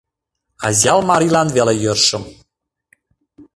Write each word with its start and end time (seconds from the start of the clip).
Азъял 0.67 1.01
марийлан 1.09 1.47
веле 1.55 1.73
йӧршым. 1.83 2.23